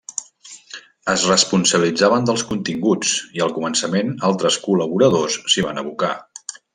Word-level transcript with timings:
Es 1.13 1.25
responsabilitzaven 1.31 2.25
dels 2.29 2.45
continguts, 2.53 3.13
i 3.41 3.45
al 3.47 3.53
començament 3.61 4.09
altres 4.31 4.57
col·laboradors 4.69 5.37
s'hi 5.55 5.67
van 5.71 5.83
abocar. 5.83 6.11